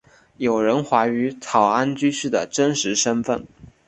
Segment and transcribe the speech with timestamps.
[0.37, 3.45] 有人怀疑草庵居士的真实身份。